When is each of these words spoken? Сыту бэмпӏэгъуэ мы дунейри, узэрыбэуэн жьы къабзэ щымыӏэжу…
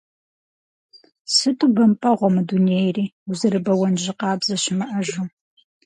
Сыту 1.35 1.65
бэмпӏэгъуэ 1.75 2.29
мы 2.35 2.41
дунейри, 2.47 3.05
узэрыбэуэн 3.29 3.93
жьы 4.01 4.13
къабзэ 4.19 4.55
щымыӏэжу… 4.63 5.25